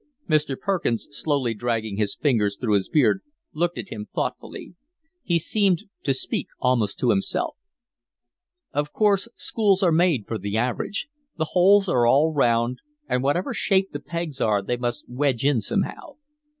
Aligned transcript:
Mr. 0.27 0.59
Perkins, 0.59 1.07
slowly 1.11 1.53
dragging 1.53 1.95
his 1.97 2.15
fingers 2.15 2.57
through 2.57 2.73
his 2.73 2.89
beard, 2.89 3.21
looked 3.53 3.77
at 3.77 3.89
him 3.89 4.07
thoughtfully. 4.15 4.73
He 5.21 5.37
seemed 5.37 5.83
to 6.01 6.15
speak 6.15 6.47
almost 6.59 6.97
to 6.97 7.11
himself. 7.11 7.55
"Of 8.73 8.91
course 8.93 9.27
schools 9.35 9.83
are 9.83 9.91
made 9.91 10.25
for 10.27 10.39
the 10.39 10.57
average. 10.57 11.07
The 11.37 11.49
holes 11.53 11.87
are 11.87 12.07
all 12.07 12.33
round, 12.33 12.79
and 13.07 13.21
whatever 13.21 13.53
shape 13.53 13.91
the 13.91 13.99
pegs 13.99 14.41
are 14.41 14.63
they 14.63 14.75
must 14.75 15.05
wedge 15.07 15.45
in 15.45 15.61
somehow. 15.61 16.13